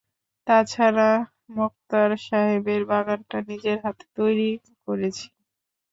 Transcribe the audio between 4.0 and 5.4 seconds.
তৈরি করেছি।